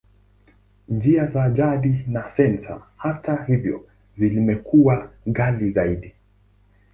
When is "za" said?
1.25-1.49, 2.13-2.29